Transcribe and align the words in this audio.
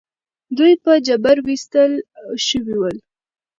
دوی 0.57 0.73
په 0.83 0.91
جبر 1.05 1.37
ویستل 1.47 1.91
شوي 2.47 2.75
ول. 2.77 2.97